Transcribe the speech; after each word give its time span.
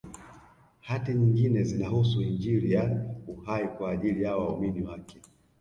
Hati 0.87 1.11
nyingine 1.13 1.63
zinahusu 1.63 2.21
Injili 2.21 2.71
ya 2.71 3.01
Uhai 3.27 3.67
kwa 3.67 3.91
ajili 3.91 4.23
ya 4.23 4.37
waumini 4.37 4.81
wake 4.81 5.19